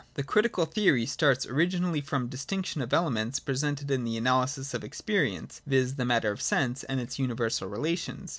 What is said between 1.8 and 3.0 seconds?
from the distinc tion of